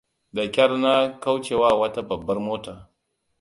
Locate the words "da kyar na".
0.33-0.93